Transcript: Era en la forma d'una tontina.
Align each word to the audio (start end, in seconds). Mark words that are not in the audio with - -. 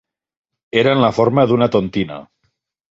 Era 0.83 0.95
en 0.97 1.03
la 1.05 1.11
forma 1.19 1.47
d'una 1.53 1.71
tontina. 1.77 2.23